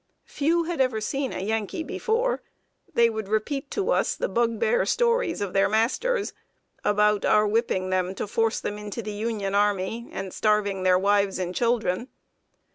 [0.25, 2.41] Few had ever seen a Yankee before.
[2.91, 6.33] They would repeat to us the bugbear stories of their masters,
[6.83, 11.37] about our whipping them to force them into the Union army, and starving their wives
[11.37, 12.07] and children.